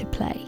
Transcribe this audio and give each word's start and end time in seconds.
to 0.00 0.06
play. 0.06 0.40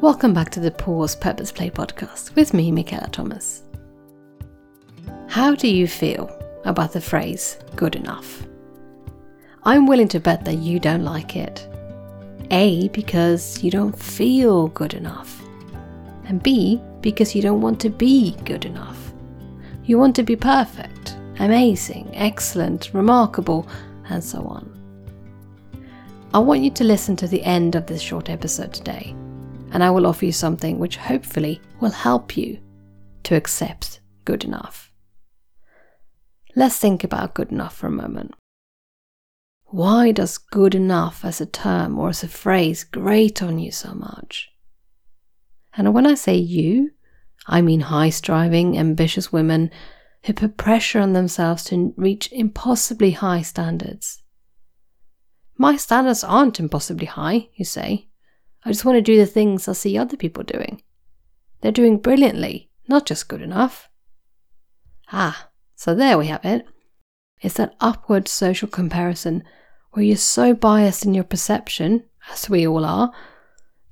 Welcome 0.00 0.34
back 0.34 0.50
to 0.50 0.60
the 0.60 0.72
Pause 0.72 1.14
Purpose 1.16 1.52
Play 1.52 1.70
podcast 1.70 2.34
with 2.34 2.52
me, 2.52 2.72
Michaela 2.72 3.08
Thomas. 3.08 3.62
How 5.28 5.54
do 5.54 5.68
you 5.68 5.86
feel 5.86 6.28
about 6.64 6.92
the 6.92 7.00
phrase 7.00 7.56
good 7.76 7.94
enough? 7.94 8.44
I'm 9.62 9.86
willing 9.86 10.08
to 10.08 10.18
bet 10.18 10.44
that 10.44 10.56
you 10.56 10.80
don't 10.80 11.04
like 11.04 11.36
it. 11.36 11.68
A, 12.50 12.88
because 12.88 13.62
you 13.62 13.70
don't 13.70 13.96
feel 13.96 14.66
good 14.68 14.94
enough. 14.94 15.40
And 16.24 16.42
B, 16.42 16.80
because 17.00 17.32
you 17.32 17.42
don't 17.42 17.60
want 17.60 17.80
to 17.82 17.90
be 17.90 18.34
good 18.44 18.64
enough. 18.64 19.12
You 19.84 19.98
want 19.98 20.16
to 20.16 20.24
be 20.24 20.34
perfect, 20.34 21.16
amazing, 21.38 22.10
excellent, 22.12 22.90
remarkable, 22.92 23.68
and 24.08 24.22
so 24.24 24.42
on. 24.42 24.77
I 26.34 26.40
want 26.40 26.60
you 26.60 26.70
to 26.72 26.84
listen 26.84 27.16
to 27.16 27.26
the 27.26 27.42
end 27.42 27.74
of 27.74 27.86
this 27.86 28.02
short 28.02 28.28
episode 28.28 28.74
today, 28.74 29.14
and 29.72 29.82
I 29.82 29.90
will 29.90 30.06
offer 30.06 30.26
you 30.26 30.32
something 30.32 30.78
which 30.78 30.98
hopefully 30.98 31.58
will 31.80 31.90
help 31.90 32.36
you 32.36 32.58
to 33.22 33.34
accept 33.34 34.00
good 34.26 34.44
enough. 34.44 34.92
Let's 36.54 36.78
think 36.78 37.02
about 37.02 37.32
good 37.32 37.50
enough 37.50 37.74
for 37.74 37.86
a 37.86 37.90
moment. 37.90 38.34
Why 39.70 40.12
does 40.12 40.36
good 40.36 40.74
enough 40.74 41.24
as 41.24 41.40
a 41.40 41.46
term 41.46 41.98
or 41.98 42.10
as 42.10 42.22
a 42.22 42.28
phrase 42.28 42.84
grate 42.84 43.42
on 43.42 43.58
you 43.58 43.70
so 43.70 43.94
much? 43.94 44.50
And 45.78 45.94
when 45.94 46.06
I 46.06 46.14
say 46.14 46.36
you, 46.36 46.90
I 47.46 47.62
mean 47.62 47.80
high 47.80 48.10
striving, 48.10 48.76
ambitious 48.76 49.32
women 49.32 49.70
who 50.24 50.34
put 50.34 50.58
pressure 50.58 51.00
on 51.00 51.14
themselves 51.14 51.64
to 51.64 51.94
reach 51.96 52.30
impossibly 52.32 53.12
high 53.12 53.40
standards. 53.40 54.22
My 55.60 55.76
standards 55.76 56.22
aren't 56.22 56.60
impossibly 56.60 57.06
high, 57.06 57.48
you 57.54 57.64
say. 57.64 58.08
I 58.64 58.70
just 58.70 58.84
want 58.84 58.96
to 58.96 59.02
do 59.02 59.16
the 59.16 59.26
things 59.26 59.66
I 59.66 59.72
see 59.72 59.98
other 59.98 60.16
people 60.16 60.44
doing. 60.44 60.82
They're 61.60 61.72
doing 61.72 61.98
brilliantly, 61.98 62.70
not 62.86 63.06
just 63.06 63.28
good 63.28 63.42
enough. 63.42 63.90
Ah, 65.12 65.50
so 65.74 65.96
there 65.96 66.16
we 66.16 66.28
have 66.28 66.44
it. 66.44 66.64
It's 67.40 67.56
that 67.56 67.74
upward 67.80 68.28
social 68.28 68.68
comparison 68.68 69.42
where 69.92 70.04
you're 70.04 70.16
so 70.16 70.54
biased 70.54 71.04
in 71.04 71.14
your 71.14 71.24
perception, 71.24 72.04
as 72.30 72.48
we 72.48 72.66
all 72.66 72.84
are, 72.84 73.12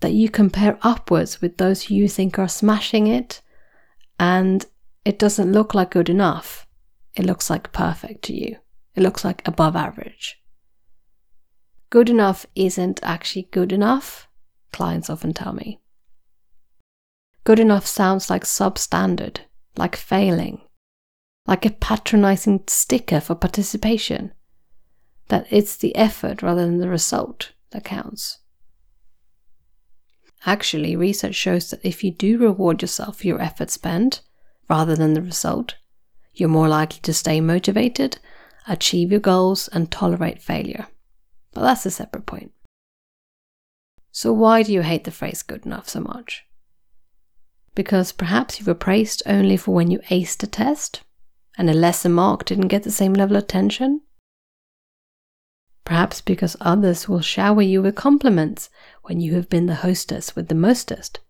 that 0.00 0.12
you 0.12 0.28
compare 0.28 0.78
upwards 0.82 1.40
with 1.40 1.56
those 1.56 1.90
you 1.90 2.08
think 2.08 2.38
are 2.38 2.48
smashing 2.48 3.08
it, 3.08 3.42
and 4.20 4.66
it 5.04 5.18
doesn't 5.18 5.52
look 5.52 5.74
like 5.74 5.90
good 5.90 6.08
enough. 6.08 6.66
It 7.14 7.24
looks 7.24 7.50
like 7.50 7.72
perfect 7.72 8.22
to 8.24 8.34
you. 8.34 8.56
It 8.94 9.02
looks 9.02 9.24
like 9.24 9.46
above 9.48 9.74
average. 9.74 10.40
Good 11.96 12.10
enough 12.10 12.44
isn't 12.54 13.00
actually 13.02 13.48
good 13.52 13.72
enough, 13.72 14.28
clients 14.70 15.08
often 15.08 15.32
tell 15.32 15.54
me. 15.54 15.80
Good 17.42 17.58
enough 17.58 17.86
sounds 17.86 18.28
like 18.28 18.44
substandard, 18.44 19.38
like 19.78 19.96
failing, 19.96 20.60
like 21.46 21.64
a 21.64 21.70
patronizing 21.70 22.64
sticker 22.66 23.18
for 23.18 23.34
participation. 23.34 24.34
That 25.28 25.46
it's 25.48 25.74
the 25.74 25.96
effort 25.96 26.42
rather 26.42 26.66
than 26.66 26.80
the 26.80 26.90
result 26.90 27.52
that 27.70 27.84
counts. 27.84 28.40
Actually, 30.44 30.96
research 30.96 31.34
shows 31.34 31.70
that 31.70 31.82
if 31.82 32.04
you 32.04 32.10
do 32.10 32.36
reward 32.36 32.82
yourself 32.82 33.20
for 33.20 33.26
your 33.26 33.40
effort 33.40 33.70
spent 33.70 34.20
rather 34.68 34.94
than 34.94 35.14
the 35.14 35.22
result, 35.22 35.76
you're 36.34 36.50
more 36.50 36.68
likely 36.68 37.00
to 37.04 37.14
stay 37.14 37.40
motivated, 37.40 38.18
achieve 38.68 39.10
your 39.10 39.20
goals, 39.20 39.68
and 39.68 39.90
tolerate 39.90 40.42
failure. 40.42 40.88
But 41.56 41.62
that's 41.62 41.86
a 41.86 41.90
separate 41.90 42.26
point. 42.26 42.52
So, 44.12 44.30
why 44.30 44.62
do 44.62 44.74
you 44.74 44.82
hate 44.82 45.04
the 45.04 45.10
phrase 45.10 45.42
good 45.42 45.64
enough 45.64 45.88
so 45.88 46.00
much? 46.00 46.44
Because 47.74 48.12
perhaps 48.12 48.60
you 48.60 48.66
were 48.66 48.74
praised 48.74 49.22
only 49.24 49.56
for 49.56 49.72
when 49.72 49.90
you 49.90 50.00
aced 50.10 50.42
a 50.42 50.46
test 50.46 51.00
and 51.56 51.70
a 51.70 51.72
lesser 51.72 52.10
mark 52.10 52.44
didn't 52.44 52.68
get 52.68 52.82
the 52.82 52.90
same 52.90 53.14
level 53.14 53.38
of 53.38 53.44
attention? 53.44 54.02
Perhaps 55.86 56.20
because 56.20 56.58
others 56.60 57.08
will 57.08 57.22
shower 57.22 57.62
you 57.62 57.80
with 57.80 57.94
compliments 57.94 58.68
when 59.04 59.20
you 59.20 59.34
have 59.34 59.48
been 59.48 59.64
the 59.64 59.76
hostess 59.76 60.36
with 60.36 60.48
the 60.48 60.54
mostest. 60.54 61.20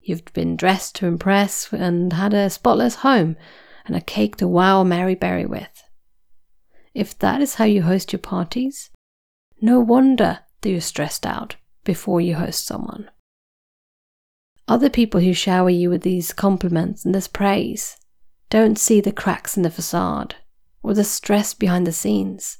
You've 0.00 0.24
been 0.32 0.56
dressed 0.56 0.94
to 0.94 1.06
impress 1.06 1.70
and 1.74 2.10
had 2.14 2.32
a 2.32 2.48
spotless 2.48 2.94
home 2.94 3.36
and 3.84 3.94
a 3.94 4.00
cake 4.00 4.36
to 4.36 4.48
wow 4.48 4.82
Mary 4.82 5.14
Berry 5.14 5.44
with. 5.44 5.82
If 6.94 7.18
that 7.18 7.42
is 7.42 7.56
how 7.56 7.66
you 7.66 7.82
host 7.82 8.14
your 8.14 8.20
parties, 8.20 8.88
no 9.60 9.80
wonder 9.80 10.40
that 10.60 10.70
you're 10.70 10.80
stressed 10.80 11.26
out 11.26 11.56
before 11.84 12.20
you 12.20 12.34
host 12.34 12.66
someone. 12.66 13.10
Other 14.66 14.88
people 14.88 15.20
who 15.20 15.34
shower 15.34 15.70
you 15.70 15.90
with 15.90 16.02
these 16.02 16.32
compliments 16.32 17.04
and 17.04 17.14
this 17.14 17.28
praise 17.28 17.98
don't 18.48 18.78
see 18.78 19.00
the 19.00 19.12
cracks 19.12 19.56
in 19.56 19.62
the 19.62 19.70
facade 19.70 20.36
or 20.82 20.94
the 20.94 21.04
stress 21.04 21.54
behind 21.54 21.86
the 21.86 21.92
scenes. 21.92 22.58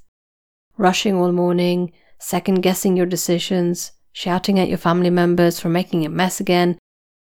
Rushing 0.76 1.14
all 1.14 1.32
morning, 1.32 1.92
second 2.18 2.62
guessing 2.62 2.96
your 2.96 3.06
decisions, 3.06 3.92
shouting 4.12 4.58
at 4.58 4.68
your 4.68 4.78
family 4.78 5.10
members 5.10 5.58
for 5.60 5.68
making 5.68 6.04
a 6.04 6.08
mess 6.08 6.40
again, 6.40 6.78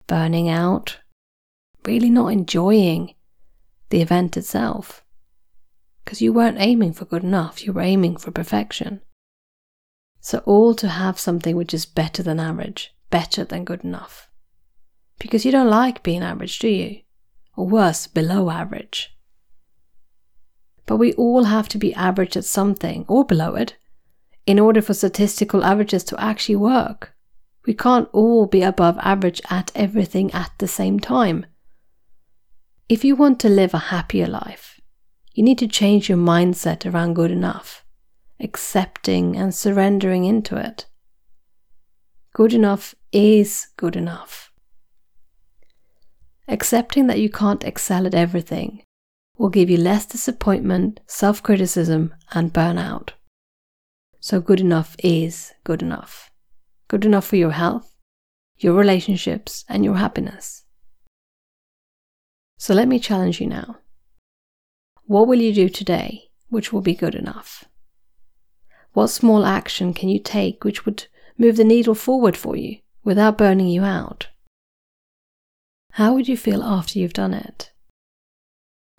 burning 0.06 0.48
out, 0.48 0.98
really 1.86 2.10
not 2.10 2.28
enjoying 2.28 3.14
the 3.90 4.02
event 4.02 4.36
itself. 4.36 5.04
Because 6.04 6.20
you 6.20 6.32
weren't 6.32 6.60
aiming 6.60 6.92
for 6.92 7.04
good 7.04 7.22
enough, 7.22 7.64
you 7.64 7.72
were 7.72 7.82
aiming 7.82 8.16
for 8.16 8.30
perfection. 8.30 9.00
So, 10.20 10.38
all 10.38 10.74
to 10.74 10.88
have 10.88 11.18
something 11.18 11.56
which 11.56 11.72
is 11.72 11.86
better 11.86 12.22
than 12.22 12.40
average, 12.40 12.94
better 13.10 13.44
than 13.44 13.64
good 13.64 13.84
enough. 13.84 14.28
Because 15.18 15.44
you 15.44 15.52
don't 15.52 15.70
like 15.70 16.02
being 16.02 16.22
average, 16.22 16.58
do 16.58 16.68
you? 16.68 17.00
Or 17.56 17.66
worse, 17.66 18.06
below 18.06 18.50
average. 18.50 19.16
But 20.86 20.96
we 20.96 21.12
all 21.14 21.44
have 21.44 21.68
to 21.70 21.78
be 21.78 21.94
average 21.94 22.36
at 22.36 22.44
something, 22.44 23.04
or 23.08 23.24
below 23.24 23.54
it, 23.54 23.76
in 24.46 24.58
order 24.58 24.80
for 24.80 24.94
statistical 24.94 25.64
averages 25.64 26.04
to 26.04 26.20
actually 26.20 26.56
work. 26.56 27.14
We 27.66 27.74
can't 27.74 28.08
all 28.12 28.46
be 28.46 28.62
above 28.62 28.96
average 29.00 29.42
at 29.50 29.70
everything 29.74 30.32
at 30.32 30.52
the 30.58 30.68
same 30.68 30.98
time. 30.98 31.46
If 32.88 33.04
you 33.04 33.14
want 33.14 33.38
to 33.40 33.48
live 33.50 33.74
a 33.74 33.78
happier 33.78 34.26
life, 34.26 34.80
you 35.34 35.42
need 35.42 35.58
to 35.58 35.68
change 35.68 36.08
your 36.08 36.18
mindset 36.18 36.90
around 36.90 37.14
good 37.14 37.30
enough 37.30 37.84
accepting 38.40 39.36
and 39.36 39.54
surrendering 39.54 40.24
into 40.24 40.56
it. 40.56 40.86
Good 42.32 42.54
enough 42.54 42.94
is 43.12 43.68
good 43.76 43.96
enough. 43.96 44.52
Accepting 46.46 47.08
that 47.08 47.20
you 47.20 47.28
can't 47.28 47.64
excel 47.64 48.06
at 48.06 48.14
everything 48.14 48.82
will 49.36 49.48
give 49.48 49.70
you 49.70 49.76
less 49.76 50.06
disappointment, 50.06 51.00
self 51.06 51.42
criticism, 51.42 52.14
and 52.32 52.52
burnout. 52.52 53.10
So, 54.20 54.40
good 54.40 54.60
enough 54.60 54.96
is 54.98 55.52
good 55.64 55.82
enough. 55.82 56.30
Good 56.88 57.04
enough 57.04 57.26
for 57.26 57.36
your 57.36 57.52
health, 57.52 57.94
your 58.56 58.74
relationships, 58.74 59.64
and 59.68 59.84
your 59.84 59.96
happiness. 59.96 60.64
So, 62.58 62.74
let 62.74 62.88
me 62.88 62.98
challenge 62.98 63.40
you 63.40 63.46
now. 63.46 63.78
What 65.04 65.28
will 65.28 65.40
you 65.40 65.54
do 65.54 65.68
today 65.68 66.24
which 66.48 66.72
will 66.72 66.80
be 66.80 66.94
good 66.94 67.14
enough? 67.14 67.64
What 68.98 69.10
small 69.10 69.46
action 69.46 69.94
can 69.94 70.08
you 70.08 70.18
take 70.18 70.64
which 70.64 70.84
would 70.84 71.06
move 71.36 71.56
the 71.56 71.62
needle 71.62 71.94
forward 71.94 72.36
for 72.36 72.56
you 72.56 72.78
without 73.04 73.38
burning 73.38 73.68
you 73.68 73.84
out? 73.84 74.26
How 75.92 76.14
would 76.14 76.26
you 76.26 76.36
feel 76.36 76.64
after 76.64 76.98
you've 76.98 77.12
done 77.12 77.32
it? 77.32 77.70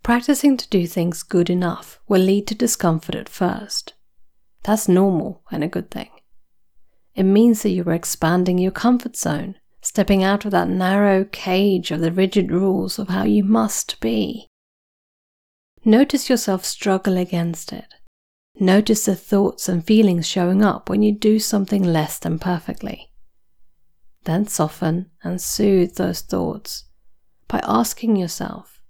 Practicing 0.02 0.56
to 0.56 0.70
do 0.70 0.88
things 0.88 1.22
good 1.22 1.50
enough 1.50 2.00
will 2.08 2.22
lead 2.22 2.48
to 2.48 2.56
discomfort 2.56 3.14
at 3.14 3.28
first. 3.28 3.92
That's 4.64 4.88
normal 4.88 5.44
and 5.52 5.66
a 5.66 5.68
good 5.68 5.92
thing. 5.92 6.12
It 7.14 7.24
means 7.24 7.62
that 7.64 7.72
you 7.72 7.84
are 7.84 7.94
expanding 7.94 8.58
your 8.58 8.72
comfort 8.72 9.18
zone, 9.18 9.56
stepping 9.82 10.24
out 10.24 10.46
of 10.46 10.52
that 10.52 10.70
narrow 10.70 11.26
cage 11.26 11.92
of 11.92 12.00
the 12.00 12.14
rigid 12.14 12.52
rules 12.54 13.00
of 13.00 13.10
how 13.10 13.24
you 13.24 13.44
must 13.44 14.00
be. 14.00 14.48
Notice 15.84 16.30
yourself 16.30 16.64
struggle 16.64 17.18
against 17.18 17.74
it 17.74 17.96
Notice 18.62 19.06
the 19.06 19.16
thoughts 19.16 19.70
and 19.70 19.86
feelings 19.86 20.28
showing 20.28 20.62
up 20.62 20.90
when 20.90 21.02
you 21.02 21.14
do 21.14 21.40
something 21.40 21.82
less 21.82 22.20
than 22.20 22.40
perfectly. 22.40 23.06
then 24.26 24.46
soften 24.46 25.10
and 25.24 25.42
soothe 25.42 25.96
those 25.96 26.20
thoughts 26.20 26.84
by 27.48 27.62
asking 27.64 28.18
yourself, 28.18 28.82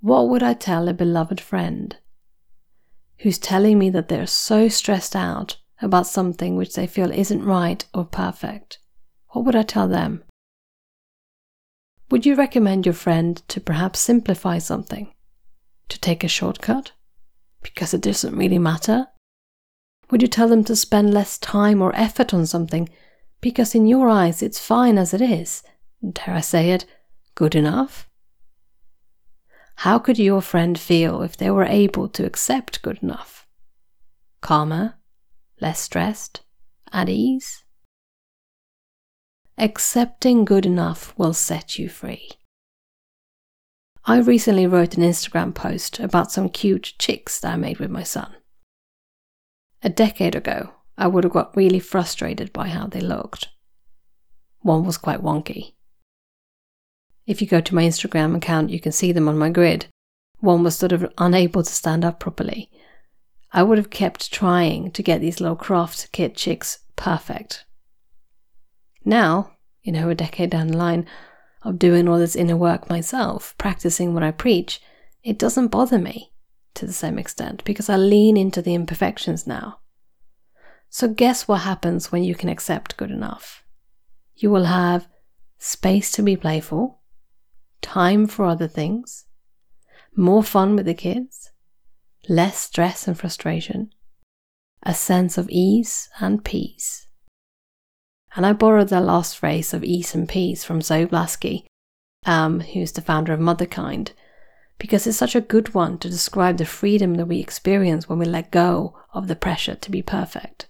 What 0.00 0.28
would 0.28 0.42
I 0.42 0.54
tell 0.54 0.88
a 0.88 0.92
beloved 0.92 1.40
friend 1.40 1.96
who's 3.18 3.38
telling 3.38 3.78
me 3.78 3.90
that 3.90 4.08
they're 4.08 4.26
so 4.26 4.68
stressed 4.68 5.14
out 5.14 5.58
about 5.80 6.08
something 6.08 6.56
which 6.56 6.74
they 6.74 6.88
feel 6.88 7.12
isn't 7.12 7.44
right 7.44 7.84
or 7.94 8.04
perfect? 8.04 8.80
What 9.28 9.44
would 9.44 9.56
I 9.56 9.62
tell 9.62 9.86
them? 9.86 10.24
Would 12.10 12.26
you 12.26 12.34
recommend 12.34 12.86
your 12.86 12.92
friend 12.92 13.40
to 13.48 13.60
perhaps 13.60 14.00
simplify 14.00 14.58
something? 14.58 15.14
To 15.90 16.00
take 16.00 16.24
a 16.24 16.28
shortcut? 16.28 16.92
Because 17.62 17.94
it 17.94 18.00
doesn't 18.00 18.36
really 18.36 18.58
matter? 18.58 19.06
Would 20.10 20.22
you 20.22 20.28
tell 20.28 20.48
them 20.48 20.64
to 20.64 20.76
spend 20.76 21.14
less 21.14 21.38
time 21.38 21.80
or 21.80 21.94
effort 21.96 22.34
on 22.34 22.46
something 22.46 22.88
because 23.40 23.74
in 23.74 23.86
your 23.86 24.08
eyes 24.08 24.42
it's 24.42 24.58
fine 24.58 24.98
as 24.98 25.14
it 25.14 25.20
is? 25.20 25.62
Dare 26.02 26.34
I 26.34 26.40
say 26.40 26.70
it, 26.70 26.84
good 27.34 27.54
enough? 27.54 28.08
How 29.76 29.98
could 29.98 30.18
your 30.18 30.42
friend 30.42 30.78
feel 30.78 31.22
if 31.22 31.36
they 31.36 31.50
were 31.50 31.64
able 31.64 32.08
to 32.10 32.26
accept 32.26 32.82
good 32.82 33.02
enough? 33.02 33.46
Calmer? 34.40 34.94
Less 35.60 35.80
stressed? 35.80 36.42
At 36.92 37.08
ease? 37.08 37.64
Accepting 39.56 40.44
good 40.44 40.66
enough 40.66 41.14
will 41.16 41.34
set 41.34 41.78
you 41.78 41.88
free. 41.88 42.32
I 44.04 44.18
recently 44.18 44.66
wrote 44.66 44.96
an 44.96 45.04
Instagram 45.04 45.54
post 45.54 46.00
about 46.00 46.32
some 46.32 46.48
cute 46.48 46.94
chicks 46.98 47.38
that 47.40 47.52
I 47.52 47.56
made 47.56 47.78
with 47.78 47.90
my 47.90 48.02
son. 48.02 48.34
A 49.82 49.88
decade 49.88 50.34
ago, 50.34 50.70
I 50.98 51.06
would 51.06 51.24
have 51.24 51.32
got 51.32 51.56
really 51.56 51.78
frustrated 51.78 52.52
by 52.52 52.68
how 52.68 52.88
they 52.88 53.00
looked. 53.00 53.48
One 54.60 54.84
was 54.84 54.96
quite 54.96 55.22
wonky. 55.22 55.74
If 57.26 57.40
you 57.40 57.46
go 57.46 57.60
to 57.60 57.74
my 57.74 57.84
Instagram 57.84 58.36
account, 58.36 58.70
you 58.70 58.80
can 58.80 58.92
see 58.92 59.12
them 59.12 59.28
on 59.28 59.38
my 59.38 59.50
grid. 59.50 59.86
One 60.40 60.64
was 60.64 60.76
sort 60.76 60.92
of 60.92 61.10
unable 61.18 61.62
to 61.62 61.72
stand 61.72 62.04
up 62.04 62.18
properly. 62.18 62.70
I 63.52 63.62
would 63.62 63.78
have 63.78 63.90
kept 63.90 64.32
trying 64.32 64.90
to 64.92 65.02
get 65.02 65.20
these 65.20 65.40
little 65.40 65.56
craft 65.56 66.10
kit 66.10 66.34
chicks 66.34 66.80
perfect. 66.96 67.64
Now, 69.04 69.52
you 69.82 69.92
know, 69.92 70.08
a 70.08 70.14
decade 70.14 70.50
down 70.50 70.68
the 70.68 70.76
line 70.76 71.06
of 71.64 71.78
doing 71.78 72.08
all 72.08 72.18
this 72.18 72.36
inner 72.36 72.56
work 72.56 72.88
myself, 72.90 73.54
practicing 73.58 74.14
what 74.14 74.22
I 74.22 74.30
preach, 74.30 74.80
it 75.22 75.38
doesn't 75.38 75.68
bother 75.68 75.98
me 75.98 76.32
to 76.74 76.86
the 76.86 76.92
same 76.92 77.18
extent 77.18 77.62
because 77.64 77.88
I 77.88 77.96
lean 77.96 78.36
into 78.36 78.62
the 78.62 78.74
imperfections 78.74 79.46
now. 79.46 79.78
So, 80.88 81.08
guess 81.08 81.48
what 81.48 81.62
happens 81.62 82.12
when 82.12 82.24
you 82.24 82.34
can 82.34 82.48
accept 82.48 82.96
good 82.96 83.10
enough? 83.10 83.64
You 84.36 84.50
will 84.50 84.64
have 84.64 85.08
space 85.58 86.12
to 86.12 86.22
be 86.22 86.36
playful, 86.36 87.00
time 87.80 88.26
for 88.26 88.44
other 88.44 88.68
things, 88.68 89.24
more 90.14 90.42
fun 90.42 90.76
with 90.76 90.86
the 90.86 90.94
kids, 90.94 91.50
less 92.28 92.58
stress 92.58 93.08
and 93.08 93.18
frustration, 93.18 93.90
a 94.82 94.94
sense 94.94 95.38
of 95.38 95.48
ease 95.48 96.08
and 96.20 96.44
peace. 96.44 97.06
And 98.34 98.46
I 98.46 98.52
borrowed 98.52 98.88
the 98.88 99.00
last 99.00 99.36
phrase 99.36 99.74
of 99.74 99.84
ease 99.84 100.14
and 100.14 100.28
peace 100.28 100.64
from 100.64 100.80
Zoe 100.80 101.06
Blaskey, 101.06 101.64
um, 102.24 102.60
who's 102.60 102.92
the 102.92 103.02
founder 103.02 103.32
of 103.32 103.40
Motherkind, 103.40 104.12
because 104.78 105.06
it's 105.06 105.18
such 105.18 105.36
a 105.36 105.40
good 105.40 105.74
one 105.74 105.98
to 105.98 106.08
describe 106.08 106.56
the 106.56 106.64
freedom 106.64 107.14
that 107.14 107.26
we 107.26 107.40
experience 107.40 108.08
when 108.08 108.18
we 108.18 108.24
let 108.24 108.50
go 108.50 108.96
of 109.12 109.28
the 109.28 109.36
pressure 109.36 109.74
to 109.74 109.90
be 109.90 110.02
perfect. 110.02 110.66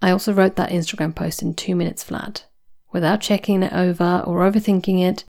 I 0.00 0.10
also 0.10 0.32
wrote 0.32 0.56
that 0.56 0.70
Instagram 0.70 1.14
post 1.14 1.42
in 1.42 1.54
two 1.54 1.76
minutes 1.76 2.02
flat, 2.02 2.46
without 2.92 3.20
checking 3.20 3.62
it 3.62 3.72
over 3.72 4.24
or 4.26 4.50
overthinking 4.50 5.00
it, 5.00 5.24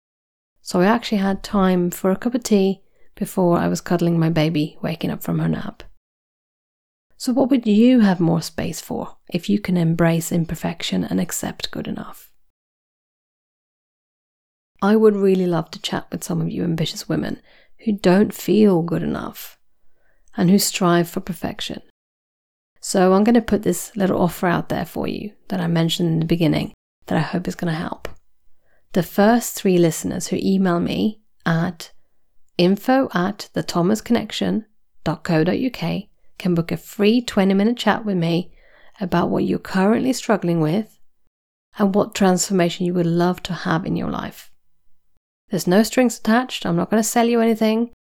so 0.62 0.80
I 0.80 0.86
actually 0.86 1.20
had 1.20 1.44
time 1.44 1.92
for 1.92 2.10
a 2.10 2.16
cup 2.16 2.34
of 2.34 2.44
tea 2.44 2.82
before 3.16 3.58
I 3.58 3.68
was 3.68 3.82
cuddling 3.82 4.18
my 4.18 4.30
baby 4.30 4.78
waking 4.82 5.12
up 5.12 5.22
from 5.22 5.40
her 5.40 5.50
nap. 5.50 5.84
So, 7.18 7.34
what 7.34 7.50
would 7.50 7.66
you 7.66 8.02
have 8.02 8.20
more 8.20 8.42
space 8.42 8.82
for 8.82 9.16
if 9.32 9.50
you 9.50 9.60
can 9.60 9.78
embrace 9.78 10.32
imperfection 10.32 11.04
and 11.04 11.22
accept 11.22 11.72
good 11.72 11.88
enough? 11.88 12.32
I 14.82 14.96
would 14.96 15.16
really 15.16 15.48
love 15.48 15.72
to 15.72 15.82
chat 15.82 16.08
with 16.12 16.24
some 16.24 16.42
of 16.42 16.50
you 16.50 16.64
ambitious 16.64 17.08
women 17.08 17.42
who 17.86 17.94
don't 17.94 18.34
feel 18.34 18.82
good 18.82 19.04
enough 19.04 19.58
and 20.36 20.50
who 20.50 20.60
strive 20.60 21.08
for 21.08 21.22
perfection. 21.22 21.82
So, 22.82 23.14
I'm 23.14 23.24
going 23.24 23.36
to 23.36 23.42
put 23.42 23.64
this 23.64 23.96
little 23.96 24.22
offer 24.22 24.48
out 24.48 24.70
there 24.70 24.86
for 24.86 25.08
you 25.08 25.32
that 25.48 25.62
I 25.62 25.68
mentioned 25.68 26.10
in 26.10 26.20
the 26.20 26.26
beginning 26.26 26.74
that 27.06 27.18
I 27.18 27.22
hope 27.22 27.48
is 27.48 27.56
going 27.56 27.72
to 27.72 27.80
help. 27.80 28.10
The 28.94 29.04
first 29.04 29.56
three 29.56 29.78
listeners 29.78 30.28
who 30.28 30.38
email 30.42 30.80
me 30.80 31.22
at 31.46 31.92
info 32.58 33.10
at 33.14 33.50
thethomasconnection.co.uk 33.54 36.10
can 36.44 36.54
book 36.54 36.74
a 36.74 36.78
free 36.78 37.22
20 37.22 37.54
minute 37.54 37.78
chat 37.78 38.04
with 38.04 38.18
me 38.18 38.52
about 39.00 39.30
what 39.30 39.46
you're 39.46 39.58
currently 39.58 40.12
struggling 40.12 40.60
with 40.60 41.00
and 41.80 41.96
what 41.96 42.14
transformation 42.14 42.86
you 42.86 42.94
would 42.94 43.06
love 43.06 43.42
to 43.42 43.54
have 43.54 43.86
in 43.86 43.96
your 43.96 44.10
life. 44.10 44.52
There's 45.50 45.68
no 45.68 45.84
strings 45.84 46.20
attached, 46.20 46.66
I'm 46.66 46.76
not 46.76 46.90
going 46.90 47.02
to 47.02 47.08
sell 47.08 47.28
you 47.28 47.40
anything. 47.40 47.92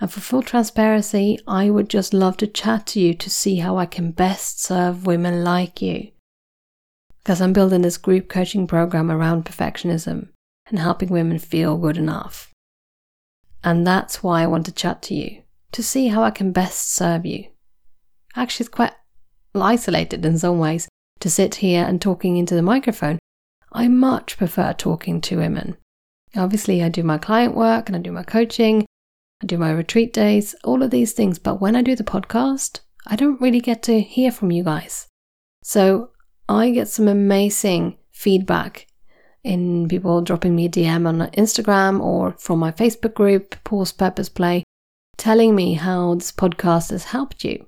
And 0.00 0.10
for 0.10 0.20
full 0.20 0.42
transparency, 0.42 1.40
I 1.46 1.70
would 1.70 1.90
just 1.90 2.14
love 2.14 2.36
to 2.36 2.46
chat 2.46 2.86
to 2.88 3.00
you 3.00 3.14
to 3.14 3.28
see 3.28 3.56
how 3.56 3.76
I 3.76 3.86
can 3.86 4.12
best 4.12 4.62
serve 4.62 5.04
women 5.04 5.42
like 5.42 5.82
you. 5.82 6.12
Because 7.18 7.40
I'm 7.40 7.52
building 7.52 7.82
this 7.82 7.98
group 7.98 8.28
coaching 8.28 8.68
program 8.68 9.10
around 9.10 9.44
perfectionism 9.44 10.28
and 10.66 10.78
helping 10.78 11.08
women 11.08 11.40
feel 11.40 11.76
good 11.78 11.96
enough. 11.96 12.52
And 13.64 13.84
that's 13.84 14.22
why 14.22 14.42
I 14.42 14.46
want 14.46 14.66
to 14.66 14.72
chat 14.72 15.02
to 15.02 15.14
you, 15.14 15.42
to 15.72 15.82
see 15.82 16.08
how 16.08 16.22
I 16.22 16.30
can 16.30 16.52
best 16.52 16.94
serve 16.94 17.26
you 17.26 17.51
actually 18.36 18.64
it's 18.64 18.74
quite 18.74 18.92
isolated 19.54 20.24
in 20.24 20.38
some 20.38 20.58
ways 20.58 20.88
to 21.20 21.30
sit 21.30 21.56
here 21.56 21.84
and 21.84 22.00
talking 22.00 22.36
into 22.36 22.54
the 22.54 22.62
microphone. 22.62 23.18
I 23.72 23.88
much 23.88 24.36
prefer 24.36 24.72
talking 24.72 25.20
to 25.22 25.38
women. 25.38 25.76
Obviously, 26.34 26.82
I 26.82 26.88
do 26.88 27.02
my 27.02 27.18
client 27.18 27.54
work 27.54 27.88
and 27.88 27.96
I 27.96 27.98
do 28.00 28.12
my 28.12 28.22
coaching, 28.22 28.86
I 29.42 29.46
do 29.46 29.58
my 29.58 29.70
retreat 29.70 30.12
days, 30.12 30.54
all 30.64 30.82
of 30.82 30.90
these 30.90 31.12
things. 31.12 31.38
But 31.38 31.60
when 31.60 31.76
I 31.76 31.82
do 31.82 31.94
the 31.94 32.04
podcast, 32.04 32.80
I 33.06 33.16
don't 33.16 33.40
really 33.40 33.60
get 33.60 33.82
to 33.84 34.00
hear 34.00 34.30
from 34.32 34.50
you 34.50 34.64
guys. 34.64 35.08
So 35.62 36.10
I 36.48 36.70
get 36.70 36.88
some 36.88 37.08
amazing 37.08 37.98
feedback 38.10 38.86
in 39.44 39.88
people 39.88 40.22
dropping 40.22 40.54
me 40.54 40.66
a 40.66 40.68
DM 40.68 41.06
on 41.06 41.30
Instagram 41.32 42.00
or 42.00 42.32
from 42.32 42.58
my 42.58 42.70
Facebook 42.70 43.14
group, 43.14 43.56
Pause 43.64 43.92
Purpose 43.92 44.28
Play, 44.28 44.62
telling 45.16 45.54
me 45.54 45.74
how 45.74 46.14
this 46.14 46.32
podcast 46.32 46.90
has 46.90 47.04
helped 47.04 47.44
you. 47.44 47.66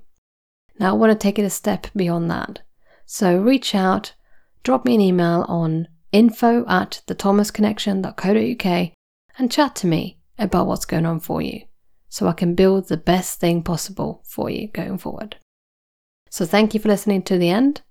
Now, 0.79 0.89
I 0.91 0.93
want 0.93 1.11
to 1.11 1.17
take 1.17 1.39
it 1.39 1.45
a 1.45 1.49
step 1.49 1.87
beyond 1.95 2.29
that. 2.31 2.59
So 3.05 3.37
reach 3.37 3.73
out, 3.75 4.13
drop 4.63 4.85
me 4.85 4.95
an 4.95 5.01
email 5.01 5.45
on 5.47 5.87
info 6.11 6.65
at 6.67 7.01
thethomasconnection.co.uk 7.07 8.91
and 9.37 9.51
chat 9.51 9.75
to 9.75 9.87
me 9.87 10.19
about 10.37 10.67
what's 10.67 10.85
going 10.85 11.05
on 11.05 11.19
for 11.19 11.41
you 11.41 11.61
so 12.09 12.27
I 12.27 12.33
can 12.33 12.55
build 12.55 12.87
the 12.87 12.97
best 12.97 13.39
thing 13.39 13.61
possible 13.63 14.23
for 14.25 14.49
you 14.49 14.69
going 14.69 14.97
forward. 14.97 15.37
So 16.29 16.45
thank 16.45 16.73
you 16.73 16.79
for 16.79 16.87
listening 16.87 17.23
to 17.23 17.37
the 17.37 17.49
end. 17.49 17.81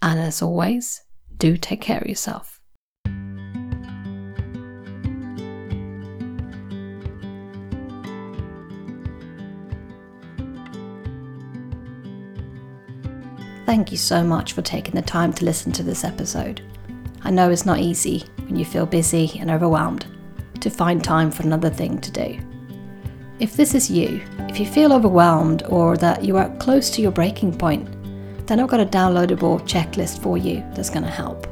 And 0.00 0.18
as 0.18 0.42
always, 0.42 1.02
do 1.36 1.56
take 1.56 1.80
care 1.80 2.00
of 2.00 2.06
yourself. 2.06 2.53
Thank 13.66 13.90
you 13.90 13.96
so 13.96 14.22
much 14.22 14.52
for 14.52 14.60
taking 14.60 14.94
the 14.94 15.02
time 15.02 15.32
to 15.32 15.44
listen 15.46 15.72
to 15.72 15.82
this 15.82 16.04
episode. 16.04 16.60
I 17.22 17.30
know 17.30 17.50
it's 17.50 17.64
not 17.64 17.78
easy 17.78 18.24
when 18.44 18.56
you 18.56 18.64
feel 18.66 18.84
busy 18.84 19.38
and 19.40 19.50
overwhelmed 19.50 20.06
to 20.60 20.68
find 20.68 21.02
time 21.02 21.30
for 21.30 21.44
another 21.44 21.70
thing 21.70 21.98
to 22.02 22.10
do. 22.10 22.38
If 23.38 23.56
this 23.56 23.74
is 23.74 23.90
you, 23.90 24.22
if 24.50 24.60
you 24.60 24.66
feel 24.66 24.92
overwhelmed 24.92 25.62
or 25.64 25.96
that 25.96 26.22
you 26.22 26.36
are 26.36 26.54
close 26.58 26.90
to 26.90 27.00
your 27.02 27.10
breaking 27.10 27.56
point, 27.56 27.88
then 28.46 28.60
I've 28.60 28.68
got 28.68 28.80
a 28.80 28.86
downloadable 28.86 29.62
checklist 29.62 30.20
for 30.22 30.36
you 30.36 30.62
that's 30.74 30.90
going 30.90 31.04
to 31.04 31.10
help. 31.10 31.46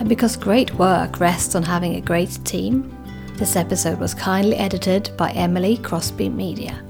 And 0.00 0.08
because 0.08 0.36
great 0.36 0.74
work 0.74 1.20
rests 1.20 1.54
on 1.54 1.62
having 1.62 1.94
a 1.94 2.00
great 2.00 2.44
team, 2.44 2.97
this 3.38 3.54
episode 3.54 4.00
was 4.00 4.14
kindly 4.14 4.56
edited 4.56 5.16
by 5.16 5.30
Emily 5.30 5.76
Crosby 5.76 6.28
Media. 6.28 6.87